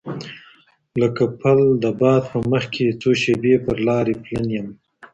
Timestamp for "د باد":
1.83-2.21